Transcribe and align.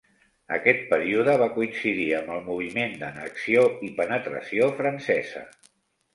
Aquest 0.55 0.79
període 0.93 1.35
va 1.41 1.49
coincidir 1.57 2.07
amb 2.21 2.33
el 2.37 2.41
moviment 2.47 2.97
d'annexió 3.03 3.67
i 3.91 3.93
penetració 4.01 4.73
francesa. 4.83 5.47